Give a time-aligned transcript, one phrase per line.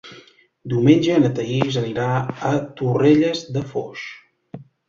[0.71, 2.07] Diumenge na Thaís anirà
[2.51, 2.51] a
[2.81, 4.09] Torrelles de Foix.